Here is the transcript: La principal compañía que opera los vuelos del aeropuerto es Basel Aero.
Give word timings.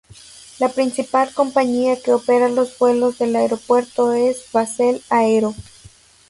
La 0.57 0.67
principal 0.69 1.31
compañía 1.31 1.95
que 2.01 2.11
opera 2.11 2.49
los 2.49 2.75
vuelos 2.79 3.19
del 3.19 3.35
aeropuerto 3.35 4.13
es 4.13 4.51
Basel 4.51 4.99
Aero. 5.11 5.53